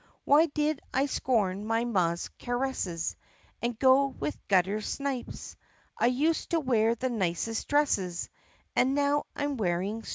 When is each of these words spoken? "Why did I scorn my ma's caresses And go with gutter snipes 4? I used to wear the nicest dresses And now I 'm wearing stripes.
"Why 0.25 0.47
did 0.47 0.81
I 0.91 1.05
scorn 1.05 1.63
my 1.67 1.85
ma's 1.85 2.31
caresses 2.39 3.15
And 3.61 3.77
go 3.77 4.07
with 4.07 4.35
gutter 4.47 4.81
snipes 4.81 5.53
4? 5.99 6.05
I 6.07 6.07
used 6.07 6.49
to 6.49 6.59
wear 6.59 6.95
the 6.95 7.09
nicest 7.11 7.67
dresses 7.67 8.27
And 8.75 8.95
now 8.95 9.27
I 9.35 9.43
'm 9.43 9.57
wearing 9.57 10.01
stripes. 10.01 10.09